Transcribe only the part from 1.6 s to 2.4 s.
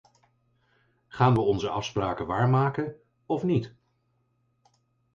afspraken